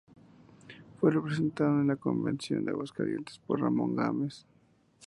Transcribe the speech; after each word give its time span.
Fue 0.95 1.11
representado 1.11 1.79
en 1.79 1.85
la 1.85 1.95
Convención 1.95 2.65
de 2.65 2.71
Aguascalientes 2.71 3.37
por 3.37 3.61
Ramón 3.61 3.95
Gámez. 3.95 4.47